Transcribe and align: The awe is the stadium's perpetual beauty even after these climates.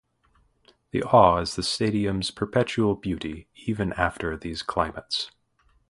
The 0.89 1.03
awe 1.03 1.37
is 1.41 1.55
the 1.55 1.61
stadium's 1.61 2.31
perpetual 2.31 2.95
beauty 2.95 3.49
even 3.53 3.93
after 3.93 4.35
these 4.35 4.63
climates. 4.63 5.29